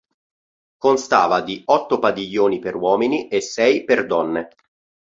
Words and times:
Constava 0.79 1.41
di 1.41 1.61
otto 1.63 1.99
padiglioni 1.99 2.57
per 2.57 2.73
uomini 2.75 3.27
e 3.27 3.39
sei 3.39 3.83
per 3.83 4.07
donne. 4.07 4.49